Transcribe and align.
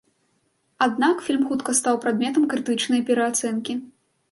Аднак, 0.85 1.21
фільм 1.27 1.43
хутка 1.51 1.77
стаў 1.81 2.01
прадметам 2.07 2.49
крытычнае 2.55 3.01
пераацэнкі. 3.13 3.81